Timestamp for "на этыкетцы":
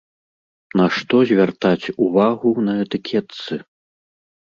2.71-3.59